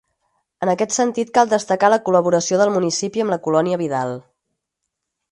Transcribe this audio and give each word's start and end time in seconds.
En 0.65 0.69
aquest 0.71 0.93
sentit 0.93 1.31
cal 1.37 1.51
destacar 1.51 1.91
la 1.93 1.99
col·laboració 2.07 2.59
del 2.61 2.73
municipi 2.77 3.23
amb 3.25 3.35
la 3.35 3.39
Colònia 3.49 3.79
Vidal. 3.83 4.15